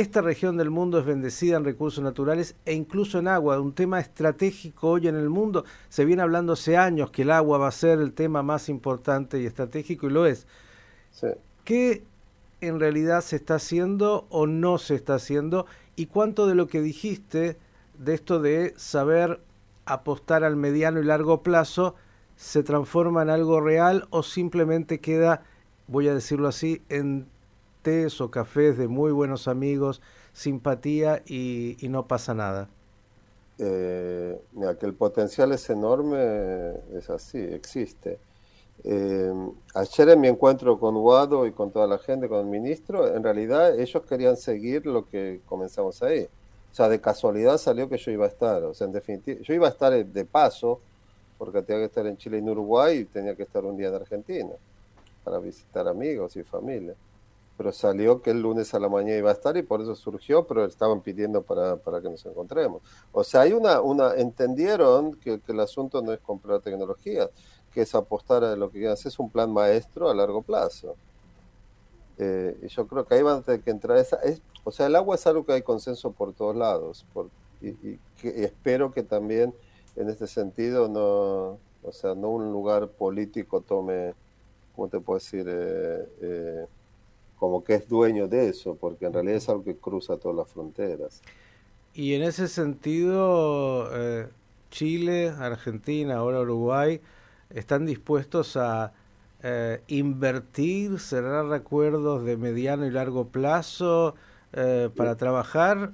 esta 0.00 0.20
región 0.20 0.56
del 0.56 0.70
mundo 0.70 1.00
es 1.00 1.06
bendecida 1.06 1.56
en 1.56 1.64
recursos 1.64 2.04
naturales 2.04 2.54
e 2.64 2.72
incluso 2.72 3.18
en 3.18 3.26
agua, 3.26 3.60
un 3.60 3.72
tema 3.72 3.98
estratégico 3.98 4.90
hoy 4.90 5.08
en 5.08 5.16
el 5.16 5.28
mundo. 5.28 5.64
Se 5.88 6.04
viene 6.04 6.22
hablando 6.22 6.52
hace 6.52 6.76
años 6.76 7.10
que 7.10 7.22
el 7.22 7.32
agua 7.32 7.58
va 7.58 7.66
a 7.66 7.72
ser 7.72 7.98
el 7.98 8.12
tema 8.12 8.44
más 8.44 8.68
importante 8.68 9.40
y 9.40 9.46
estratégico 9.46 10.06
y 10.06 10.10
lo 10.10 10.24
es. 10.24 10.46
¿Qué 11.64 12.04
en 12.60 12.78
realidad 12.78 13.22
se 13.22 13.36
está 13.36 13.56
haciendo 13.56 14.28
o 14.30 14.46
no 14.46 14.78
se 14.78 14.94
está 14.94 15.16
haciendo? 15.16 15.66
¿Y 15.96 16.06
cuánto 16.06 16.46
de 16.46 16.54
lo 16.54 16.68
que 16.68 16.80
dijiste 16.80 17.56
de 17.98 18.14
esto 18.14 18.38
de 18.40 18.74
saber 18.76 19.40
apostar 19.84 20.44
al 20.44 20.54
mediano 20.54 21.00
y 21.00 21.04
largo 21.04 21.42
plazo 21.42 21.96
se 22.36 22.62
transforma 22.62 23.22
en 23.22 23.30
algo 23.30 23.60
real 23.60 24.06
o 24.10 24.22
simplemente 24.22 25.00
queda, 25.00 25.42
voy 25.88 26.06
a 26.06 26.14
decirlo 26.14 26.46
así, 26.46 26.82
en 26.88 27.26
tés 27.88 28.20
o 28.20 28.30
cafés 28.30 28.76
de 28.76 28.86
muy 28.86 29.12
buenos 29.12 29.48
amigos, 29.48 30.02
simpatía 30.34 31.22
y, 31.24 31.78
no 31.88 32.06
pasa 32.06 32.34
nada? 32.34 32.68
Eh, 33.58 34.38
mira, 34.52 34.76
que 34.76 34.84
el 34.84 34.92
potencial 34.92 35.52
es 35.52 35.70
enorme, 35.70 36.74
es 36.92 37.08
así, 37.08 37.38
existe. 37.38 38.18
Eh, 38.84 39.32
ayer 39.74 40.10
en 40.10 40.20
mi 40.20 40.28
encuentro 40.28 40.78
con 40.78 40.96
Guado 40.96 41.46
y 41.46 41.52
con 41.52 41.70
toda 41.70 41.86
la 41.86 41.98
gente, 41.98 42.28
con 42.28 42.40
el 42.40 42.46
ministro, 42.46 43.16
en 43.16 43.22
realidad 43.22 43.80
ellos 43.80 44.02
querían 44.06 44.36
seguir 44.36 44.84
lo 44.84 45.08
que 45.08 45.40
comenzamos 45.46 46.02
ahí. 46.02 46.28
O 46.70 46.74
sea, 46.74 46.90
de 46.90 47.00
casualidad 47.00 47.56
salió 47.56 47.88
que 47.88 47.96
yo 47.96 48.10
iba 48.10 48.26
a 48.26 48.28
estar. 48.28 48.62
O 48.64 48.74
sea, 48.74 48.86
en 48.86 48.92
definitiva, 48.92 49.40
yo 49.40 49.54
iba 49.54 49.66
a 49.66 49.70
estar 49.70 50.04
de 50.04 50.24
paso, 50.26 50.78
porque 51.38 51.62
tenía 51.62 51.80
que 51.80 51.86
estar 51.86 52.06
en 52.06 52.18
Chile 52.18 52.36
y 52.36 52.40
en 52.40 52.50
Uruguay 52.50 52.98
y 52.98 53.04
tenía 53.06 53.34
que 53.34 53.44
estar 53.44 53.64
un 53.64 53.78
día 53.78 53.88
en 53.88 53.94
Argentina 53.94 54.52
para 55.24 55.38
visitar 55.38 55.88
amigos 55.88 56.36
y 56.36 56.44
familia. 56.44 56.94
Pero 57.58 57.72
salió 57.72 58.22
que 58.22 58.30
el 58.30 58.40
lunes 58.40 58.72
a 58.72 58.78
la 58.78 58.88
mañana 58.88 59.18
iba 59.18 59.30
a 59.30 59.34
estar 59.34 59.56
y 59.56 59.62
por 59.62 59.82
eso 59.82 59.94
surgió, 59.94 60.46
pero 60.46 60.64
estaban 60.64 61.02
pidiendo 61.02 61.42
para, 61.42 61.76
para 61.76 62.00
que 62.00 62.08
nos 62.08 62.24
encontremos. 62.24 62.80
O 63.12 63.24
sea, 63.24 63.42
hay 63.42 63.52
una, 63.52 63.80
una 63.82 64.14
entendieron 64.14 65.14
que, 65.16 65.40
el 65.46 65.60
asunto 65.60 66.00
no 66.00 66.12
es 66.12 66.20
comprar 66.20 66.60
tecnología, 66.60 67.28
que 67.72 67.82
es 67.82 67.94
apostar 67.94 68.44
a 68.44 68.56
lo 68.56 68.70
que 68.70 68.88
hacer 68.88 69.08
es 69.08 69.18
un 69.18 69.28
plan 69.28 69.52
maestro 69.52 70.08
a 70.08 70.14
largo 70.14 70.40
plazo. 70.40 70.96
Eh, 72.16 72.58
y 72.62 72.68
yo 72.68 72.86
creo 72.86 73.04
que 73.04 73.16
ahí 73.16 73.22
va 73.22 73.34
a 73.34 73.42
tener 73.42 73.60
que 73.60 73.70
entrar 73.70 73.98
esa. 73.98 74.16
Es, 74.22 74.40
o 74.64 74.70
sea, 74.70 74.86
el 74.86 74.96
agua 74.96 75.16
es 75.16 75.26
algo 75.26 75.44
que 75.44 75.52
hay 75.52 75.62
consenso 75.62 76.12
por 76.12 76.32
todos 76.32 76.56
lados. 76.56 77.04
Por, 77.12 77.28
y, 77.60 77.98
espero 78.22 78.92
que 78.92 79.02
también 79.02 79.54
en 79.96 80.08
este 80.08 80.26
sentido 80.26 80.88
no, 80.88 81.58
o 81.82 81.92
sea, 81.92 82.14
no 82.14 82.30
un 82.30 82.52
lugar 82.52 82.88
político 82.88 83.60
tome, 83.60 84.14
¿cómo 84.74 84.88
te 84.88 85.00
puedo 85.00 85.18
decir? 85.18 85.46
Eh, 85.48 86.08
eh, 86.20 86.66
como 87.38 87.64
que 87.64 87.74
es 87.74 87.88
dueño 87.88 88.28
de 88.28 88.48
eso, 88.48 88.76
porque 88.76 89.06
en 89.06 89.12
realidad 89.12 89.36
es 89.36 89.48
algo 89.48 89.64
que 89.64 89.76
cruza 89.76 90.16
todas 90.16 90.36
las 90.36 90.48
fronteras. 90.48 91.22
Y 91.94 92.14
en 92.14 92.22
ese 92.22 92.48
sentido, 92.48 93.88
Chile, 94.70 95.30
Argentina, 95.30 96.16
ahora 96.16 96.40
Uruguay, 96.40 97.00
están 97.50 97.86
dispuestos 97.86 98.56
a 98.56 98.92
eh, 99.42 99.80
invertir, 99.86 100.98
cerrar 100.98 101.52
acuerdos 101.52 102.24
de 102.24 102.36
mediano 102.36 102.86
y 102.86 102.90
largo 102.90 103.28
plazo 103.28 104.14
eh, 104.52 104.90
para 104.96 105.16
trabajar. 105.16 105.92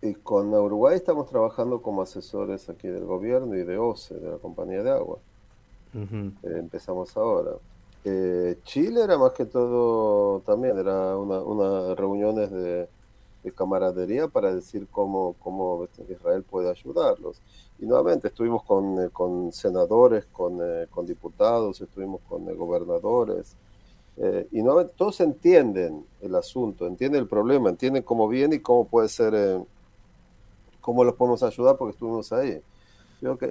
Y 0.00 0.14
con 0.14 0.52
Uruguay 0.54 0.96
estamos 0.96 1.28
trabajando 1.28 1.82
como 1.82 2.02
asesores 2.02 2.68
aquí 2.68 2.88
del 2.88 3.04
gobierno 3.04 3.54
y 3.54 3.64
de 3.64 3.76
OCE, 3.76 4.14
de 4.14 4.30
la 4.30 4.38
compañía 4.38 4.82
de 4.82 4.90
agua. 4.90 5.18
Eh, 5.94 6.32
empezamos 6.42 7.16
ahora. 7.16 7.52
Eh, 8.08 8.60
Chile 8.62 9.02
era 9.02 9.18
más 9.18 9.32
que 9.32 9.46
todo 9.46 10.38
también, 10.46 10.78
era 10.78 11.16
una, 11.16 11.40
una 11.40 11.92
reuniones 11.96 12.52
de, 12.52 12.88
camaradería 13.54 14.26
para 14.26 14.52
decir 14.52 14.88
cómo, 14.90 15.34
cómo 15.40 15.88
Israel 16.08 16.44
puede 16.44 16.70
ayudarlos. 16.70 17.40
Y 17.80 17.86
nuevamente 17.86 18.28
estuvimos 18.28 18.62
con, 18.64 19.00
eh, 19.00 19.10
con 19.12 19.52
senadores, 19.52 20.26
con, 20.26 20.58
eh, 20.60 20.86
con, 20.90 21.06
diputados, 21.06 21.80
estuvimos 21.80 22.20
con 22.28 22.44
gobernadores. 22.56 23.56
y 24.52 24.62
nuevamente 24.62 24.94
todos 24.96 25.20
entienden 25.20 26.04
el 26.20 26.34
asunto, 26.34 26.86
entienden 26.86 27.22
el 27.22 27.28
problema, 27.28 27.70
entienden 27.70 28.02
cómo 28.02 28.28
viene 28.28 28.56
y 28.56 28.60
cómo 28.60 28.84
puede 28.84 29.08
ser, 29.08 29.60
cómo 30.80 31.04
los 31.04 31.14
podemos 31.14 31.42
ayudar 31.42 31.76
porque 31.76 31.92
estuvimos 31.92 32.32
ahí. 32.32 32.60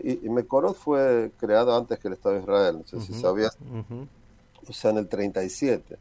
y, 0.03 0.27
y 0.27 0.29
fue 0.73 1.31
creado 1.37 1.75
antes 1.75 1.99
que 1.99 2.07
el 2.07 2.13
Estado 2.15 2.35
de 2.35 2.41
Israel, 2.41 2.77
no 2.79 2.83
sé 2.87 2.99
si 3.01 3.13
sabías 3.13 3.57
o 4.71 4.73
sea, 4.73 4.91
en 4.91 4.97
el 4.97 5.07
37. 5.07 5.97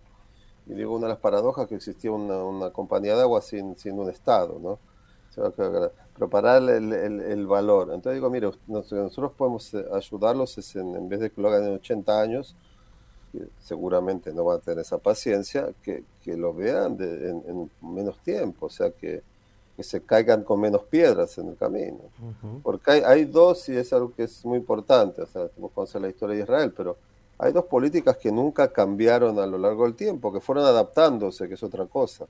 Y 0.66 0.74
digo, 0.74 0.94
una 0.94 1.06
de 1.06 1.12
las 1.14 1.20
paradojas 1.20 1.68
que 1.68 1.74
existía 1.74 2.10
una, 2.10 2.70
compañía 2.70 3.14
de 3.16 3.22
agua 3.22 3.42
sin, 3.42 3.76
sin 3.76 3.98
un 3.98 4.08
Estado, 4.10 4.58
¿no? 4.60 4.78
pero 6.14 6.30
para 6.30 6.58
el, 6.58 6.92
el, 6.92 7.46
valor. 7.46 7.90
Entonces 7.92 8.14
digo, 8.14 8.30
mire, 8.30 8.50
nosotros 8.66 9.32
podemos 9.32 9.72
eh, 9.74 9.84
ayudarlos 9.92 10.56
es 10.58 10.76
en, 10.76 11.08
vez 11.08 11.20
de 11.20 11.30
que 11.30 11.40
lo 11.40 11.48
hagan 11.48 11.64
en 11.64 11.74
80 11.74 12.20
años, 12.20 12.56
seguramente 13.58 14.32
no 14.32 14.44
van 14.44 14.58
a 14.58 14.60
tener 14.60 14.80
esa 14.80 14.98
paciencia, 14.98 15.70
que, 15.82 16.04
que 16.22 16.36
lo 16.36 16.54
vean 16.54 16.96
en, 17.00 17.70
menos 17.82 18.18
tiempo, 18.20 18.66
o 18.66 18.70
sea, 18.70 18.90
que, 18.90 19.22
que, 19.76 19.82
se 19.82 20.02
caigan 20.02 20.44
con 20.44 20.60
menos 20.60 20.84
piedras 20.84 21.36
en 21.38 21.48
el 21.48 21.56
camino. 21.56 21.98
Porque 22.62 22.92
hay, 22.92 23.00
hay, 23.04 23.24
dos, 23.24 23.68
y 23.68 23.76
es 23.76 23.92
algo 23.92 24.14
que 24.14 24.24
es 24.24 24.44
muy 24.44 24.58
importante, 24.58 25.22
o 25.22 25.26
sea, 25.26 25.48
tenemos 25.48 25.72
que 25.72 25.74
conocer 25.74 26.00
la 26.00 26.10
historia 26.10 26.36
de 26.36 26.42
Israel, 26.42 26.72
pero 26.76 26.96
hay 27.38 27.52
dos 27.52 27.64
políticas 27.64 28.16
que 28.16 28.30
nunca 28.30 28.72
cambiaron 28.72 29.38
a 29.38 29.46
lo 29.46 29.58
largo 29.58 29.84
del 29.84 29.94
tiempo, 29.94 30.32
que 30.32 30.40
fueron 30.40 30.64
adaptándose, 30.64 31.48
que 31.48 31.54
es 31.54 31.62
otra 31.62 31.86
cosa, 31.86 32.26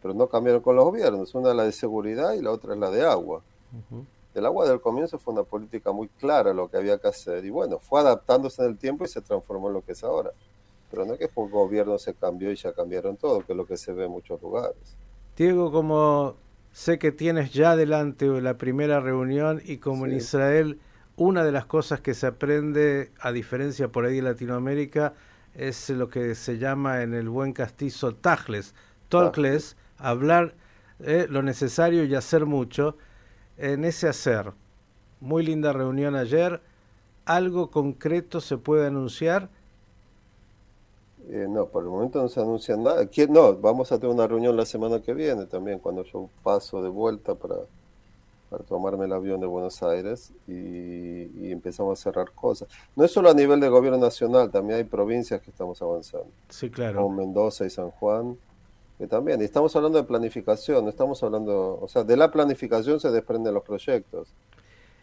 pero 0.00 0.14
no 0.14 0.28
cambiaron 0.28 0.62
con 0.62 0.76
los 0.76 0.84
gobiernos. 0.84 1.34
Una 1.34 1.50
es 1.50 1.56
la 1.56 1.64
de 1.64 1.72
seguridad 1.72 2.34
y 2.34 2.42
la 2.42 2.50
otra 2.52 2.74
es 2.74 2.78
la 2.78 2.90
de 2.90 3.04
agua. 3.04 3.42
El 4.34 4.46
agua 4.46 4.68
del 4.68 4.80
comienzo 4.80 5.18
fue 5.18 5.32
una 5.32 5.42
política 5.42 5.92
muy 5.92 6.08
clara 6.08 6.52
lo 6.52 6.68
que 6.68 6.76
había 6.76 6.98
que 6.98 7.08
hacer 7.08 7.44
y 7.44 7.50
bueno, 7.50 7.78
fue 7.78 8.00
adaptándose 8.00 8.62
en 8.62 8.70
el 8.70 8.78
tiempo 8.78 9.04
y 9.04 9.08
se 9.08 9.20
transformó 9.20 9.68
en 9.68 9.74
lo 9.74 9.82
que 9.82 9.92
es 9.92 10.04
ahora. 10.04 10.30
Pero 10.90 11.04
no 11.04 11.14
es 11.14 11.18
que 11.18 11.24
el 11.24 11.50
gobierno 11.50 11.98
se 11.98 12.14
cambió 12.14 12.52
y 12.52 12.56
ya 12.56 12.72
cambiaron 12.72 13.16
todo, 13.16 13.44
que 13.44 13.52
es 13.52 13.56
lo 13.56 13.66
que 13.66 13.76
se 13.76 13.92
ve 13.92 14.04
en 14.04 14.12
muchos 14.12 14.40
lugares. 14.40 14.96
Diego, 15.36 15.72
como 15.72 16.34
sé 16.72 16.98
que 16.98 17.10
tienes 17.10 17.52
ya 17.52 17.72
adelante 17.72 18.26
la 18.26 18.54
primera 18.54 19.00
reunión 19.00 19.60
y 19.64 19.78
como 19.78 20.06
en 20.06 20.14
Israel 20.16 20.78
una 21.16 21.44
de 21.44 21.52
las 21.52 21.66
cosas 21.66 22.00
que 22.00 22.14
se 22.14 22.26
aprende, 22.26 23.12
a 23.20 23.32
diferencia 23.32 23.88
por 23.88 24.04
ahí 24.04 24.16
de 24.16 24.22
Latinoamérica, 24.22 25.14
es 25.54 25.90
lo 25.90 26.08
que 26.08 26.34
se 26.34 26.58
llama 26.58 27.02
en 27.02 27.14
el 27.14 27.28
buen 27.28 27.52
castizo 27.52 28.14
tajles, 28.14 28.74
tolkles, 29.08 29.76
hablar 29.98 30.54
eh, 31.00 31.26
lo 31.28 31.42
necesario 31.42 32.04
y 32.04 32.14
hacer 32.14 32.46
mucho. 32.46 32.96
En 33.56 33.84
ese 33.84 34.08
hacer, 34.08 34.52
muy 35.20 35.44
linda 35.44 35.72
reunión 35.72 36.16
ayer, 36.16 36.60
¿algo 37.24 37.70
concreto 37.70 38.40
se 38.40 38.56
puede 38.56 38.86
anunciar? 38.86 39.48
Eh, 41.28 41.46
no, 41.48 41.66
por 41.66 41.84
el 41.84 41.90
momento 41.90 42.20
no 42.20 42.28
se 42.28 42.40
anuncia 42.40 42.76
nada. 42.76 43.08
No, 43.28 43.54
vamos 43.54 43.92
a 43.92 43.98
tener 43.98 44.14
una 44.14 44.26
reunión 44.26 44.56
la 44.56 44.66
semana 44.66 45.00
que 45.00 45.14
viene 45.14 45.46
también, 45.46 45.78
cuando 45.78 46.02
yo 46.04 46.28
paso 46.42 46.82
de 46.82 46.88
vuelta 46.88 47.34
para 47.34 47.56
para 48.54 48.64
tomarme 48.64 49.06
el 49.06 49.12
avión 49.12 49.40
de 49.40 49.46
Buenos 49.46 49.82
Aires 49.82 50.32
y, 50.46 51.50
empezamos 51.50 51.98
a 51.98 52.02
cerrar 52.02 52.30
cosas. 52.32 52.68
No 52.94 53.04
es 53.04 53.10
solo 53.10 53.30
a 53.30 53.34
nivel 53.34 53.58
de 53.60 53.68
gobierno 53.68 53.98
nacional, 53.98 54.50
también 54.50 54.78
hay 54.78 54.84
provincias 54.84 55.40
que 55.40 55.50
estamos 55.50 55.80
avanzando. 55.82 56.28
Sí, 56.48 56.70
claro. 56.70 57.02
Como 57.02 57.16
Mendoza 57.16 57.64
y 57.64 57.70
San 57.70 57.90
Juan, 57.90 58.36
que 58.98 59.06
también. 59.06 59.40
Y 59.40 59.44
estamos 59.44 59.74
hablando 59.74 59.98
de 59.98 60.04
planificación, 60.04 60.88
estamos 60.88 61.22
hablando, 61.22 61.78
o 61.80 61.88
sea, 61.88 62.04
de 62.04 62.16
la 62.16 62.30
planificación 62.30 63.00
se 63.00 63.10
desprenden 63.10 63.54
los 63.54 63.64
proyectos, 63.64 64.28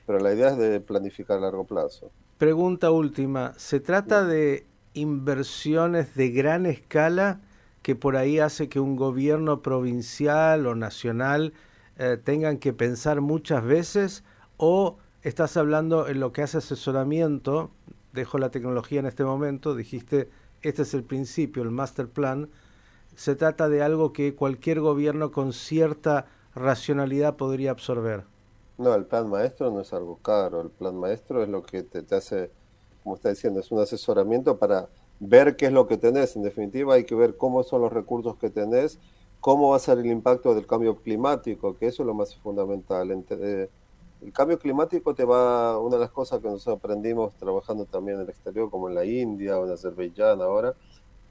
pero 0.05 0.19
la 0.19 0.33
idea 0.33 0.49
es 0.49 0.57
de 0.57 0.79
planificar 0.79 1.37
a 1.37 1.41
largo 1.41 1.65
plazo. 1.65 2.09
Pregunta 2.37 2.91
última, 2.91 3.53
¿se 3.57 3.79
trata 3.79 4.25
de 4.25 4.65
inversiones 4.93 6.15
de 6.15 6.31
gran 6.31 6.65
escala 6.65 7.41
que 7.81 7.95
por 7.95 8.15
ahí 8.15 8.39
hace 8.39 8.69
que 8.69 8.79
un 8.79 8.95
gobierno 8.95 9.61
provincial 9.61 10.67
o 10.67 10.75
nacional 10.75 11.53
eh, 12.03 12.17
tengan 12.17 12.57
que 12.57 12.73
pensar 12.73 13.21
muchas 13.21 13.63
veces 13.63 14.23
o 14.57 14.97
estás 15.21 15.55
hablando 15.55 16.07
en 16.07 16.19
lo 16.19 16.31
que 16.31 16.41
hace 16.41 16.57
asesoramiento, 16.57 17.69
dejo 18.11 18.39
la 18.39 18.49
tecnología 18.49 19.01
en 19.01 19.05
este 19.05 19.23
momento, 19.23 19.75
dijiste, 19.75 20.27
este 20.63 20.81
es 20.81 20.95
el 20.95 21.03
principio, 21.03 21.61
el 21.61 21.69
master 21.69 22.09
plan, 22.09 22.49
se 23.15 23.35
trata 23.35 23.69
de 23.69 23.83
algo 23.83 24.13
que 24.13 24.33
cualquier 24.33 24.79
gobierno 24.79 25.31
con 25.31 25.53
cierta 25.53 26.25
racionalidad 26.55 27.35
podría 27.35 27.69
absorber. 27.69 28.23
No, 28.79 28.95
el 28.95 29.05
plan 29.05 29.29
maestro 29.29 29.69
no 29.69 29.81
es 29.81 29.93
algo 29.93 30.17
caro, 30.23 30.61
el 30.61 30.71
plan 30.71 30.95
maestro 30.95 31.43
es 31.43 31.49
lo 31.49 31.61
que 31.61 31.83
te, 31.83 32.01
te 32.01 32.15
hace, 32.15 32.49
como 33.03 33.13
está 33.13 33.29
diciendo, 33.29 33.59
es 33.59 33.71
un 33.71 33.79
asesoramiento 33.79 34.57
para 34.57 34.89
ver 35.19 35.55
qué 35.55 35.67
es 35.67 35.71
lo 35.71 35.85
que 35.85 35.97
tenés. 35.97 36.35
En 36.35 36.41
definitiva, 36.41 36.95
hay 36.95 37.03
que 37.03 37.13
ver 37.13 37.37
cómo 37.37 37.61
son 37.61 37.83
los 37.83 37.93
recursos 37.93 38.37
que 38.37 38.49
tenés 38.49 38.97
cómo 39.41 39.71
va 39.71 39.75
a 39.75 39.79
ser 39.79 39.97
el 39.97 40.05
impacto 40.05 40.55
del 40.55 40.65
cambio 40.65 40.95
climático, 40.95 41.75
que 41.77 41.87
eso 41.87 42.03
es 42.03 42.07
lo 42.07 42.13
más 42.13 42.35
fundamental. 42.37 43.11
Eh, 43.11 43.69
el 44.21 44.31
cambio 44.31 44.57
climático 44.57 45.13
te 45.13 45.25
va, 45.25 45.77
una 45.79 45.97
de 45.97 46.01
las 46.01 46.11
cosas 46.11 46.39
que 46.39 46.47
nosotros 46.47 46.77
aprendimos 46.77 47.33
trabajando 47.35 47.85
también 47.85 48.17
en 48.17 48.23
el 48.23 48.29
exterior, 48.29 48.69
como 48.69 48.87
en 48.87 48.95
la 48.95 49.03
India 49.03 49.59
o 49.59 49.65
en 49.65 49.71
Azerbaiyán 49.71 50.41
ahora, 50.41 50.73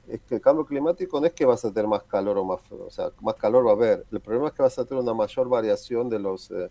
es 0.08 0.20
que 0.22 0.34
el 0.34 0.40
cambio 0.40 0.66
climático 0.66 1.20
no 1.20 1.26
es 1.26 1.32
que 1.32 1.46
vas 1.46 1.64
a 1.64 1.72
tener 1.72 1.86
más 1.86 2.02
calor 2.02 2.36
o 2.36 2.44
más, 2.44 2.60
o 2.72 2.90
sea, 2.90 3.10
más 3.20 3.36
calor 3.36 3.64
va 3.64 3.70
a 3.70 3.74
haber. 3.74 4.04
El 4.10 4.20
problema 4.20 4.48
es 4.48 4.54
que 4.54 4.62
vas 4.62 4.78
a 4.78 4.84
tener 4.84 5.02
una 5.02 5.14
mayor 5.14 5.48
variación 5.48 6.10
de 6.10 6.18
los 6.18 6.50
eh, 6.50 6.68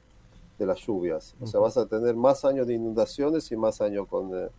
de 0.60 0.66
las 0.66 0.86
lluvias. 0.86 1.36
O 1.40 1.48
sea, 1.48 1.62
vas 1.62 1.78
a 1.78 1.86
tener 1.86 2.16
más 2.16 2.44
años 2.44 2.68
de 2.68 2.74
inundaciones 2.74 3.50
y 3.52 3.56
más 3.56 3.80
años 3.80 4.06
con, 4.08 4.30
eh, 4.36 4.50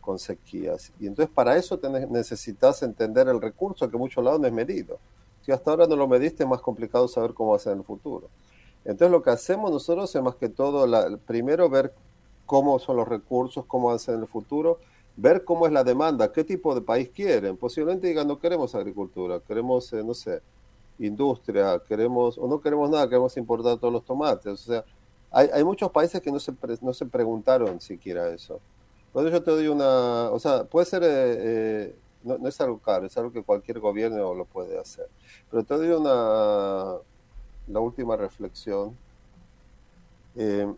con 0.00 0.18
sequías. 0.18 0.92
Y 0.98 1.06
entonces 1.06 1.32
para 1.32 1.56
eso 1.56 1.78
necesitas 2.10 2.82
entender 2.82 3.28
el 3.28 3.40
recurso 3.40 3.88
que 3.88 3.96
muchos 3.96 4.22
lados 4.22 4.40
no 4.40 4.48
es 4.48 4.52
medido. 4.52 4.98
Si 5.44 5.52
hasta 5.52 5.70
ahora 5.70 5.86
no 5.86 5.96
lo 5.96 6.08
mediste, 6.08 6.42
es 6.42 6.48
más 6.48 6.62
complicado 6.62 7.06
saber 7.06 7.34
cómo 7.34 7.50
va 7.50 7.58
a 7.58 7.72
en 7.72 7.78
el 7.78 7.84
futuro. 7.84 8.28
Entonces 8.84 9.10
lo 9.10 9.22
que 9.22 9.30
hacemos 9.30 9.70
nosotros 9.70 10.14
es 10.14 10.22
más 10.22 10.36
que 10.36 10.48
todo, 10.48 10.86
primero 11.26 11.68
ver 11.68 11.92
cómo 12.46 12.78
son 12.78 12.96
los 12.96 13.08
recursos, 13.08 13.64
cómo 13.66 13.88
van 13.88 13.96
a 13.96 13.98
ser 13.98 14.14
en 14.14 14.22
el 14.22 14.26
futuro, 14.26 14.78
ver 15.16 15.44
cómo 15.44 15.66
es 15.66 15.72
la 15.72 15.84
demanda, 15.84 16.32
qué 16.32 16.44
tipo 16.44 16.74
de 16.74 16.80
país 16.80 17.10
quieren. 17.10 17.56
Posiblemente 17.56 18.06
digan, 18.06 18.26
no 18.26 18.38
queremos 18.38 18.74
agricultura, 18.74 19.40
queremos, 19.40 19.92
eh, 19.92 20.02
no 20.02 20.14
sé, 20.14 20.40
industria, 20.98 21.80
queremos, 21.86 22.38
o 22.38 22.46
no 22.46 22.60
queremos 22.60 22.90
nada, 22.90 23.08
queremos 23.08 23.36
importar 23.36 23.78
todos 23.78 23.92
los 23.92 24.04
tomates. 24.04 24.52
O 24.52 24.56
sea, 24.56 24.84
hay, 25.30 25.48
hay 25.52 25.64
muchos 25.64 25.90
países 25.90 26.20
que 26.20 26.30
no 26.30 26.40
se, 26.40 26.52
no 26.80 26.92
se 26.94 27.06
preguntaron 27.06 27.80
siquiera 27.80 28.28
eso. 28.32 28.60
Entonces 29.06 29.32
yo 29.32 29.42
te 29.42 29.50
doy 29.50 29.68
una, 29.68 30.30
o 30.30 30.38
sea, 30.38 30.64
puede 30.64 30.86
ser, 30.86 31.02
eh, 31.04 31.08
eh, 31.08 31.96
no, 32.24 32.38
no, 32.38 32.48
es 32.48 32.60
algo 32.60 32.78
caro, 32.78 33.06
es 33.06 33.16
algo 33.16 33.32
que 33.32 33.42
cualquier 33.42 33.78
gobierno 33.80 34.34
lo 34.34 34.44
puede 34.44 34.78
hacer. 34.78 35.08
Pero 35.50 35.62
te 35.64 35.74
doy 35.74 35.88
una, 35.88 36.96
la 37.68 37.80
última 37.80 38.16
reflexión. 38.16 38.96
Eh, 40.36 40.72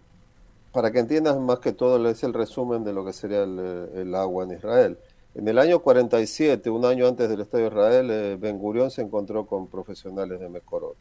para 0.72 0.90
que 0.90 0.98
entiendas 0.98 1.38
más 1.38 1.60
que 1.60 1.72
todo, 1.72 2.06
es 2.08 2.22
el 2.22 2.34
resumen 2.34 2.84
de 2.84 2.92
lo 2.92 3.04
que 3.04 3.12
sería 3.12 3.42
el, 3.44 4.14
agua 4.14 4.44
en 4.44 4.52
Israel. 4.52 4.98
En 5.34 5.48
el 5.48 5.58
año 5.58 5.80
47, 5.80 6.68
un 6.68 6.84
año 6.84 7.06
antes 7.06 7.28
del 7.28 7.40
Estado 7.40 7.62
de 7.62 7.68
Israel, 7.70 8.10
eh, 8.10 8.36
Ben 8.38 8.58
Gurión 8.58 8.90
se 8.90 9.02
encontró 9.02 9.46
con 9.46 9.68
profesionales 9.68 10.38
de 10.38 10.48
Mekorot, 10.48 10.96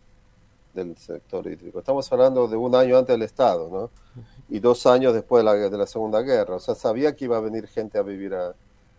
del 0.73 0.97
sector 0.97 1.45
hídrico. 1.47 1.79
Estamos 1.79 2.09
hablando 2.11 2.47
de 2.47 2.55
un 2.55 2.73
año 2.73 2.97
antes 2.97 3.13
del 3.13 3.23
Estado, 3.23 3.69
¿no? 3.69 4.23
Y 4.49 4.59
dos 4.59 4.85
años 4.85 5.13
después 5.13 5.43
de 5.43 5.45
la, 5.45 5.53
de 5.55 5.77
la 5.77 5.87
Segunda 5.87 6.21
Guerra. 6.21 6.55
O 6.55 6.59
sea, 6.59 6.75
sabía 6.75 7.15
que 7.15 7.25
iba 7.25 7.37
a 7.37 7.41
venir 7.41 7.67
gente 7.67 7.97
a 7.97 8.01
vivir 8.01 8.33
a, 8.33 8.55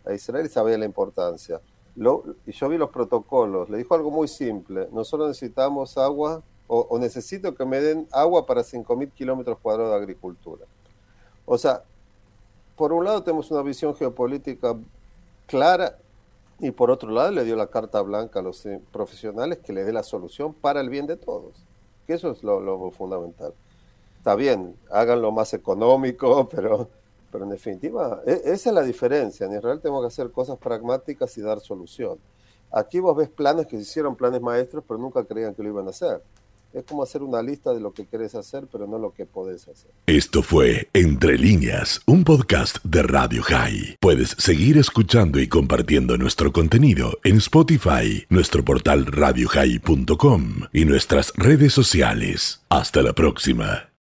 a 0.06 0.14
Israel 0.14 0.46
y 0.46 0.48
sabía 0.48 0.78
la 0.78 0.84
importancia 0.84 1.60
y 2.46 2.52
yo 2.52 2.68
vi 2.68 2.76
los 2.76 2.90
protocolos, 2.90 3.70
le 3.70 3.78
dijo 3.78 3.94
algo 3.94 4.10
muy 4.10 4.28
simple, 4.28 4.88
nosotros 4.92 5.28
necesitamos 5.28 5.96
agua 5.96 6.42
o, 6.68 6.98
necesito 6.98 7.54
que 7.54 7.64
me 7.64 7.80
den 7.80 8.08
agua 8.10 8.44
para 8.44 8.62
5.000 8.62 9.12
kilómetros 9.12 9.58
cuadrados 9.60 9.92
de 9.92 9.98
agricultura. 9.98 10.66
O 11.46 11.56
sea, 11.56 11.84
por 12.74 12.92
un 12.92 13.04
lado 13.04 13.22
tenemos 13.22 13.50
una 13.50 13.62
visión 13.62 13.94
geopolítica 13.94 14.76
clara 15.46 15.96
y 16.58 16.72
por 16.72 16.90
otro 16.90 17.10
lado 17.10 17.30
le 17.30 17.44
dio 17.44 17.54
la 17.54 17.68
carta 17.68 18.02
blanca 18.02 18.40
a 18.40 18.42
los 18.42 18.66
eh, 18.66 18.80
profesionales 18.92 19.58
que 19.58 19.72
le 19.72 19.84
dé 19.84 19.92
la 19.92 20.02
solución 20.02 20.52
para 20.52 20.80
el 20.80 20.90
bien 20.90 21.06
de 21.06 21.16
todos, 21.16 21.64
que 22.06 22.14
eso 22.14 22.30
es 22.30 22.42
lo, 22.42 22.60
lo 22.60 22.90
fundamental. 22.90 23.54
Está 24.18 24.34
bien, 24.34 24.76
háganlo 24.90 25.30
más 25.30 25.54
económico, 25.54 26.48
pero 26.52 26.88
pero 27.30 27.44
en 27.44 27.50
definitiva, 27.50 28.22
e, 28.26 28.42
esa 28.44 28.70
es 28.70 28.74
la 28.74 28.82
diferencia. 28.82 29.46
En 29.46 29.52
Israel 29.52 29.80
tenemos 29.80 30.02
que 30.02 30.08
hacer 30.08 30.30
cosas 30.30 30.58
pragmáticas 30.58 31.36
y 31.38 31.42
dar 31.42 31.60
solución. 31.60 32.18
Aquí 32.72 33.00
vos 33.00 33.16
ves 33.16 33.28
planes 33.28 33.66
que 33.66 33.76
se 33.76 33.82
hicieron 33.82 34.16
planes 34.16 34.40
maestros, 34.40 34.84
pero 34.86 34.98
nunca 34.98 35.24
creían 35.24 35.54
que 35.54 35.62
lo 35.62 35.68
iban 35.68 35.86
a 35.86 35.90
hacer. 35.90 36.22
es 36.72 36.84
como 36.84 37.02
hacer 37.02 37.22
una 37.22 37.40
lista 37.40 37.72
de 37.72 37.80
lo 37.80 37.94
que 37.94 38.04
querés 38.04 38.34
hacer, 38.34 38.66
pero 38.70 38.86
no 38.86 38.98
lo 38.98 39.14
que 39.14 39.24
podés 39.24 39.66
hacer. 39.66 39.90
Esto 40.06 40.42
fue 40.42 40.88
Entre 40.92 41.38
líneas, 41.38 42.02
un 42.06 42.22
podcast 42.22 42.84
de 42.84 43.02
Radio 43.02 43.42
High. 43.42 43.96
Puedes 43.98 44.30
seguir 44.38 44.76
escuchando 44.76 45.40
y 45.40 45.48
compartiendo 45.48 46.18
nuestro 46.18 46.52
contenido 46.52 47.18
en 47.24 47.38
Spotify, 47.38 48.26
nuestro 48.28 48.62
portal 48.62 49.06
radiohigh.com 49.06 50.42
y 50.72 50.84
nuestras 50.84 51.32
redes 51.36 51.72
sociales. 51.72 52.60
Hasta 52.68 53.00
la 53.00 53.14
próxima. 53.14 53.88